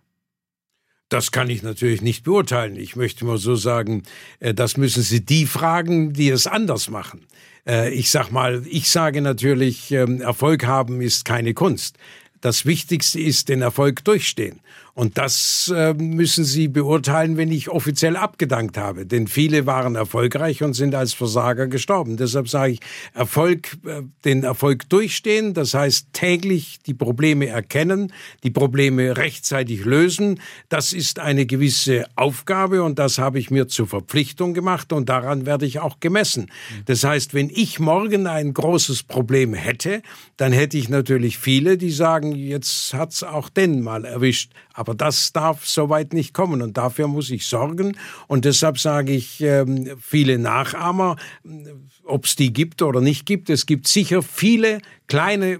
[1.15, 2.75] Das kann ich natürlich nicht beurteilen.
[2.75, 4.03] Ich möchte mal so sagen,
[4.41, 7.25] äh, das müssen Sie die fragen, die es anders machen.
[7.65, 11.97] Äh, ich sag mal, ich sage natürlich, ähm, Erfolg haben ist keine Kunst.
[12.41, 14.59] Das Wichtigste ist den Erfolg durchstehen.
[14.95, 19.05] Und das äh, müssen Sie beurteilen, wenn ich offiziell abgedankt habe.
[19.05, 22.15] Denn viele waren erfolgreich und sind als Versager gestorben.
[22.15, 22.79] Deshalb sage ich,
[23.13, 30.39] Erfolg, äh, den Erfolg durchstehen, das heißt täglich die Probleme erkennen, die Probleme rechtzeitig lösen.
[30.69, 35.45] Das ist eine gewisse Aufgabe und das habe ich mir zur Verpflichtung gemacht und daran
[35.45, 36.49] werde ich auch gemessen.
[36.85, 40.01] Das heißt, wenn ich morgen ein großes Problem hätte,
[40.37, 44.53] dann hätte ich natürlich viele, die sagen, jetzt hat's auch den mal erwischt.
[44.85, 47.97] Aber das darf so weit nicht kommen und dafür muss ich sorgen.
[48.27, 51.15] Und deshalb sage ich, ähm, viele Nachahmer,
[52.03, 55.59] ob es die gibt oder nicht gibt, es gibt sicher viele kleine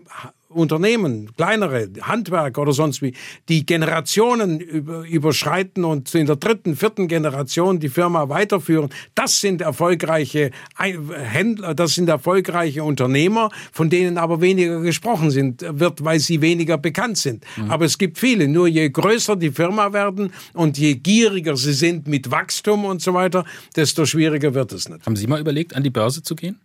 [0.56, 3.14] Unternehmen, kleinere, Handwerk oder sonst wie,
[3.50, 10.52] die Generationen überschreiten und in der dritten, vierten Generation die Firma weiterführen, das sind erfolgreiche
[10.78, 16.78] Händler, das sind erfolgreiche Unternehmer, von denen aber weniger gesprochen sind, wird, weil sie weniger
[16.78, 17.44] bekannt sind.
[17.58, 17.72] Mhm.
[17.72, 18.48] Aber es gibt viele.
[18.48, 23.14] Nur je größer die Firma werden und je gieriger sie sind mit Wachstum und so
[23.14, 25.06] weiter, desto schwieriger wird es nicht.
[25.06, 26.60] Haben Sie mal überlegt, an die Börse zu gehen?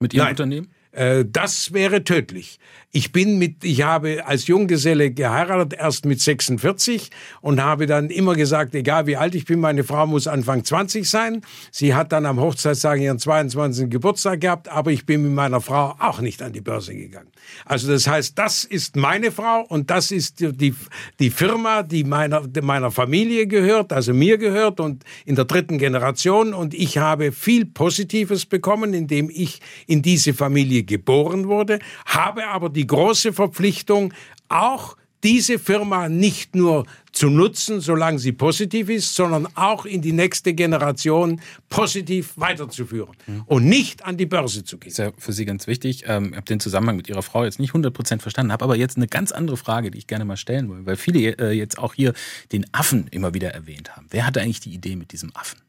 [0.00, 0.32] Mit Ihrem Nein.
[0.32, 0.68] Unternehmen?
[0.92, 2.58] Äh, das wäre tödlich.
[2.92, 8.34] Ich bin mit, ich habe als Junggeselle geheiratet, erst mit 46 und habe dann immer
[8.34, 11.42] gesagt, egal wie alt ich bin, meine Frau muss Anfang 20 sein.
[11.70, 13.88] Sie hat dann am Hochzeitstag ihren 22.
[13.90, 17.28] Geburtstag gehabt, aber ich bin mit meiner Frau auch nicht an die Börse gegangen.
[17.64, 20.74] Also das heißt, das ist meine Frau und das ist die,
[21.20, 26.54] die Firma, die meiner, meiner Familie gehört, also mir gehört und in der dritten Generation
[26.54, 32.68] und ich habe viel Positives bekommen, indem ich in diese Familie geboren wurde, habe aber
[32.68, 34.12] die große Verpflichtung,
[34.48, 40.12] auch diese Firma nicht nur zu nutzen, solange sie positiv ist, sondern auch in die
[40.12, 43.42] nächste Generation positiv weiterzuführen mhm.
[43.46, 44.90] und nicht an die Börse zu gehen.
[44.90, 46.04] Das ist ja für Sie ganz wichtig.
[46.06, 48.96] Ähm, ich habe den Zusammenhang mit Ihrer Frau jetzt nicht 100% verstanden, habe aber jetzt
[48.96, 51.94] eine ganz andere Frage, die ich gerne mal stellen will, weil viele äh, jetzt auch
[51.94, 52.14] hier
[52.52, 54.06] den Affen immer wieder erwähnt haben.
[54.10, 55.60] Wer hatte eigentlich die Idee mit diesem Affen?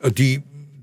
[0.00, 0.42] Äh, die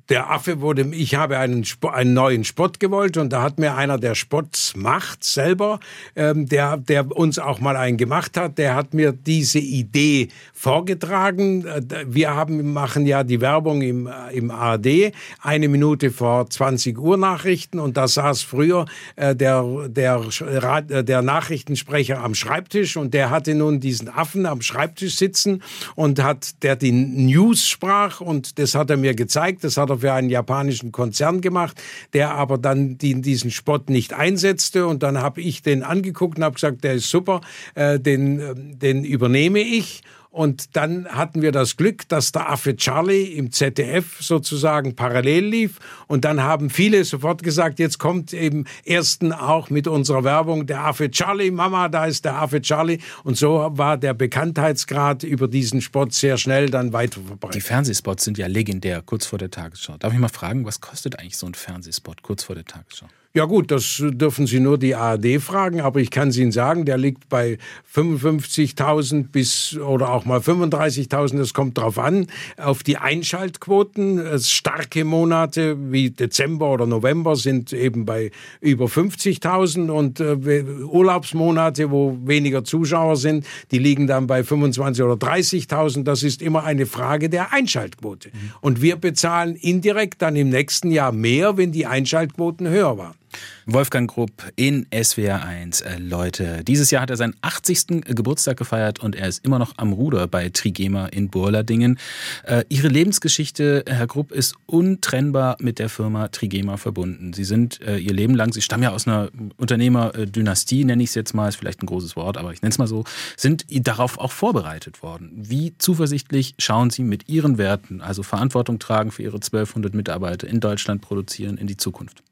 [0.09, 3.97] der Affe wurde, ich habe einen, einen neuen Spott gewollt und da hat mir einer,
[3.97, 5.79] der Spotts macht selber,
[6.15, 11.65] ähm, der, der uns auch mal einen gemacht hat, der hat mir diese Idee vorgetragen.
[11.65, 16.97] Äh, wir haben, machen ja die Werbung im, äh, im ARD, eine Minute vor 20
[16.97, 18.85] Uhr Nachrichten und da saß früher
[19.15, 24.61] äh, der, der, äh, der Nachrichtensprecher am Schreibtisch und der hatte nun diesen Affen am
[24.61, 25.63] Schreibtisch sitzen
[25.95, 29.92] und hat, der die News sprach und das hat er mir gezeigt, das hat er
[29.99, 31.81] für einen japanischen Konzern gemacht,
[32.13, 34.87] der aber dann die, diesen Spott nicht einsetzte.
[34.87, 37.41] Und dann habe ich den angeguckt und habe gesagt, der ist super,
[37.75, 40.01] äh, den, äh, den übernehme ich.
[40.33, 45.77] Und dann hatten wir das Glück, dass der Affe Charlie im ZDF sozusagen parallel lief.
[46.07, 50.85] Und dann haben viele sofort gesagt, jetzt kommt im ersten auch mit unserer Werbung der
[50.85, 52.97] Affe Charlie, Mama, da ist der Affe Charlie.
[53.23, 57.55] Und so war der Bekanntheitsgrad über diesen Spot sehr schnell dann weiter verbreitet.
[57.55, 59.97] Die Fernsehspots sind ja legendär, kurz vor der Tagesschau.
[59.97, 63.05] Darf ich mal fragen, was kostet eigentlich so ein Fernsehspot kurz vor der Tagesschau?
[63.35, 66.99] Ja gut, das dürfen Sie nur die ARD fragen, aber ich kann Ihnen sagen, der
[66.99, 67.57] liegt bei
[67.91, 74.39] 55.000 bis oder auch mal 35.000, das kommt drauf an, auf die Einschaltquoten.
[74.39, 78.29] Starke Monate wie Dezember oder November sind eben bei
[78.61, 85.15] über 50.000 und äh, Urlaubsmonate, wo weniger Zuschauer sind, die liegen dann bei 25 oder
[85.15, 86.03] 30.000.
[86.03, 88.29] Das ist immer eine Frage der Einschaltquote.
[88.29, 88.51] Mhm.
[88.61, 93.22] Und wir bezahlen indirekt dann im nächsten Jahr mehr, wenn die Einschaltquoten höher waren.
[93.65, 95.81] Wolfgang Grupp in SWR 1.
[95.81, 98.03] Äh, Leute, dieses Jahr hat er seinen 80.
[98.05, 101.99] Geburtstag gefeiert und er ist immer noch am Ruder bei Trigema in Burladingen.
[102.43, 107.33] Äh, ihre Lebensgeschichte, Herr Grupp, ist untrennbar mit der Firma Trigema verbunden.
[107.33, 111.15] Sie sind äh, ihr Leben lang, Sie stammen ja aus einer Unternehmerdynastie, nenne ich es
[111.15, 113.03] jetzt mal, ist vielleicht ein großes Wort, aber ich nenne es mal so,
[113.37, 115.31] sind darauf auch vorbereitet worden.
[115.35, 120.59] Wie zuversichtlich schauen Sie mit Ihren Werten, also Verantwortung tragen für Ihre 1200 Mitarbeiter in
[120.59, 122.23] Deutschland produzieren, in die Zukunft?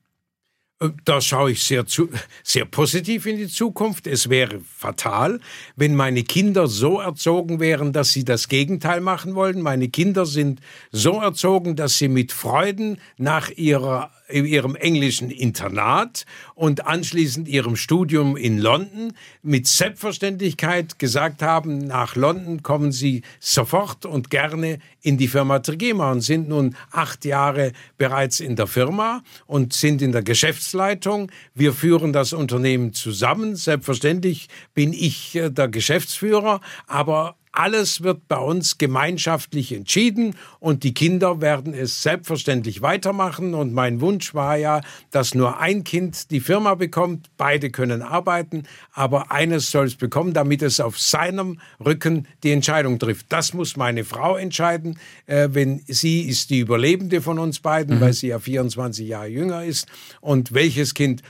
[1.05, 2.09] Da schaue ich sehr, zu,
[2.43, 4.07] sehr positiv in die Zukunft.
[4.07, 5.39] Es wäre fatal,
[5.75, 9.61] wenn meine Kinder so erzogen wären, dass sie das Gegenteil machen wollen.
[9.61, 10.59] Meine Kinder sind
[10.91, 18.37] so erzogen, dass sie mit Freuden nach ihrer ihrem englischen Internat und anschließend ihrem Studium
[18.37, 25.27] in London mit Selbstverständlichkeit gesagt haben, nach London kommen sie sofort und gerne in die
[25.27, 30.23] Firma Trigema und sind nun acht Jahre bereits in der Firma und sind in der
[30.23, 31.31] Geschäftsleitung.
[31.53, 33.55] Wir führen das Unternehmen zusammen.
[33.55, 40.93] Selbstverständlich bin ich äh, der Geschäftsführer, aber alles wird bei uns gemeinschaftlich entschieden und die
[40.93, 43.53] Kinder werden es selbstverständlich weitermachen.
[43.53, 47.29] Und mein Wunsch war ja, dass nur ein Kind die Firma bekommt.
[47.37, 52.99] Beide können arbeiten, aber eines soll es bekommen, damit es auf seinem Rücken die Entscheidung
[52.99, 53.25] trifft.
[53.29, 58.01] Das muss meine Frau entscheiden, äh, wenn sie ist die Überlebende von uns beiden, mhm.
[58.01, 59.87] weil sie ja 24 Jahre jünger ist.
[60.21, 61.21] Und welches Kind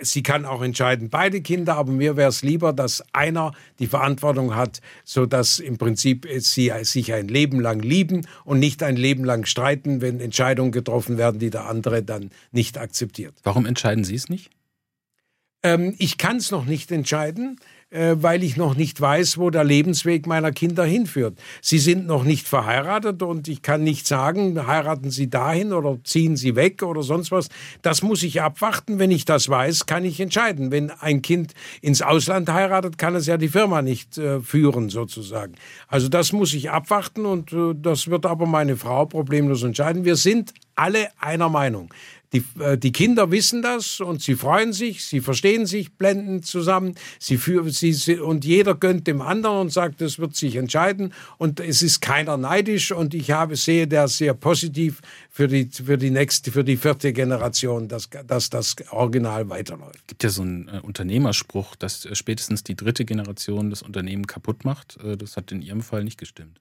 [0.00, 4.54] sie kann auch entscheiden, beide Kinder, aber mir wäre es lieber, dass einer die Verantwortung
[4.54, 9.24] hat, so dass im Prinzip sie sich ein Leben lang lieben und nicht ein Leben
[9.24, 13.34] lang streiten, wenn Entscheidungen getroffen werden, die der andere dann nicht akzeptiert.
[13.42, 14.50] Warum entscheiden Sie es nicht?
[15.62, 17.58] Ähm, ich kann es noch nicht entscheiden.
[17.90, 21.38] Äh, weil ich noch nicht weiß, wo der Lebensweg meiner Kinder hinführt.
[21.62, 26.36] Sie sind noch nicht verheiratet und ich kann nicht sagen, heiraten Sie dahin oder ziehen
[26.36, 27.48] Sie weg oder sonst was.
[27.82, 28.98] Das muss ich abwarten.
[28.98, 30.70] Wenn ich das weiß, kann ich entscheiden.
[30.70, 35.54] Wenn ein Kind ins Ausland heiratet, kann es ja die Firma nicht äh, führen, sozusagen.
[35.86, 40.04] Also das muss ich abwarten und äh, das wird aber meine Frau problemlos entscheiden.
[40.04, 41.92] Wir sind alle einer Meinung.
[42.36, 46.94] Die, äh, die Kinder wissen das und sie freuen sich, sie verstehen sich blendend zusammen,
[47.18, 51.60] sie, für, sie, und jeder gönnt dem anderen und sagt, es wird sich entscheiden und
[51.60, 56.10] es ist keiner neidisch und ich habe, sehe das sehr positiv für die, für die
[56.10, 59.96] nächste, für die vierte Generation, dass, dass das Original weiterläuft.
[60.00, 64.26] Es gibt ja so einen äh, Unternehmerspruch, dass äh, spätestens die dritte Generation das Unternehmen
[64.26, 64.98] kaputt macht.
[65.02, 66.60] Äh, das hat in Ihrem Fall nicht gestimmt.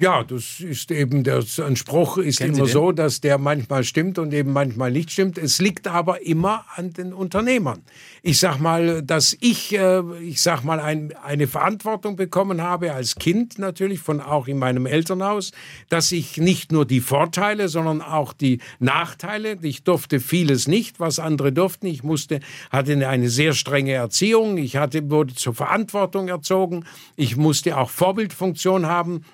[0.00, 4.32] Ja, das ist eben, der, Spruch ist Kennen immer so, dass der manchmal stimmt und
[4.32, 5.36] eben manchmal nicht stimmt.
[5.36, 7.82] Es liegt aber immer an den Unternehmern.
[8.22, 13.16] Ich sag mal, dass ich, äh, ich sag mal, ein, eine Verantwortung bekommen habe als
[13.16, 15.52] Kind natürlich von auch in meinem Elternhaus,
[15.90, 19.58] dass ich nicht nur die Vorteile, sondern auch die Nachteile.
[19.60, 21.84] Ich durfte vieles nicht, was andere durften.
[21.84, 22.40] Ich musste,
[22.70, 24.56] hatte eine sehr strenge Erziehung.
[24.56, 26.86] Ich hatte, wurde zur Verantwortung erzogen.
[27.16, 29.26] Ich musste auch Vorbildfunktion haben.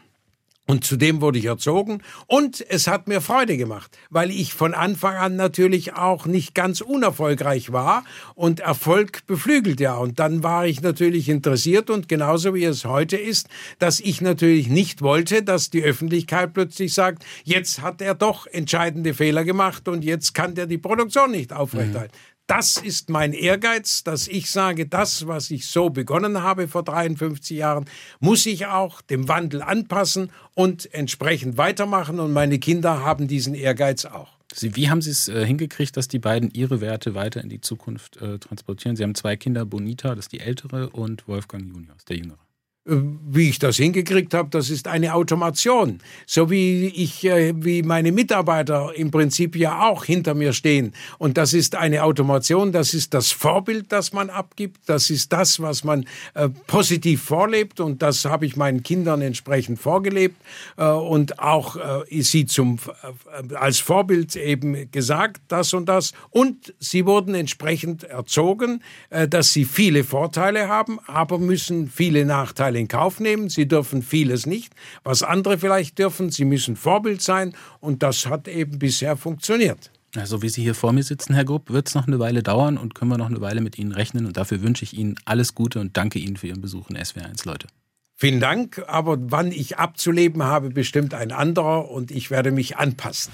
[0.69, 5.15] Und zudem wurde ich erzogen und es hat mir Freude gemacht, weil ich von Anfang
[5.15, 8.05] an natürlich auch nicht ganz unerfolgreich war
[8.35, 9.95] und Erfolg beflügelt ja.
[9.97, 13.49] Und dann war ich natürlich interessiert und genauso wie es heute ist,
[13.79, 19.15] dass ich natürlich nicht wollte, dass die Öffentlichkeit plötzlich sagt, jetzt hat er doch entscheidende
[19.15, 22.13] Fehler gemacht und jetzt kann der die Produktion nicht aufrechterhalten.
[22.13, 22.36] Mhm.
[22.47, 27.57] Das ist mein Ehrgeiz, dass ich sage, das, was ich so begonnen habe vor 53
[27.57, 27.87] Jahren,
[28.21, 32.21] muss ich auch dem Wandel anpassen und entsprechend weitermachen.
[32.21, 34.37] Und meine Kinder haben diesen Ehrgeiz auch.
[34.55, 37.61] Sie, wie haben Sie es äh, hingekriegt, dass die beiden Ihre Werte weiter in die
[37.61, 38.95] Zukunft äh, transportieren?
[38.97, 42.46] Sie haben zwei Kinder, Bonita, das ist die ältere, und Wolfgang Junior, ist der jüngere.
[42.89, 45.99] Wie ich das hingekriegt habe, das ist eine Automation.
[46.25, 50.93] So wie ich, äh, wie meine Mitarbeiter im Prinzip ja auch hinter mir stehen.
[51.19, 55.61] Und das ist eine Automation, das ist das Vorbild, das man abgibt, das ist das,
[55.61, 60.37] was man äh, positiv vorlebt und das habe ich meinen Kindern entsprechend vorgelebt
[60.77, 66.13] äh, und auch äh, sie zum, äh, als Vorbild eben gesagt, das und das.
[66.31, 68.81] Und sie wurden entsprechend erzogen,
[69.11, 73.49] äh, dass sie viele Vorteile haben, aber müssen viele Nachteile in Kauf nehmen.
[73.49, 74.73] Sie dürfen vieles nicht,
[75.03, 76.31] was andere vielleicht dürfen.
[76.31, 79.91] Sie müssen Vorbild sein und das hat eben bisher funktioniert.
[80.15, 82.79] Also wie Sie hier vor mir sitzen, Herr Grupp, wird es noch eine Weile dauern
[82.79, 84.27] und können wir noch eine Weile mit Ihnen rechnen.
[84.27, 87.47] Und dafür wünsche ich Ihnen alles Gute und danke Ihnen für Ihren Besuch in SWR1,
[87.47, 87.67] Leute.
[88.15, 93.31] Vielen Dank, aber wann ich abzuleben habe, bestimmt ein anderer und ich werde mich anpassen.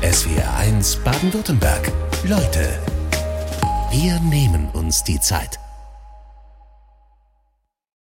[0.00, 1.92] SWR1 Baden-Württemberg.
[2.26, 2.78] Leute,
[3.90, 5.58] wir nehmen uns die Zeit.